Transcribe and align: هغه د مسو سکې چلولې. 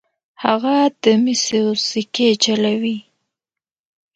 هغه 0.43 0.75
د 1.03 1.05
مسو 1.23 1.63
سکې 1.87 2.29
چلولې. 2.43 2.97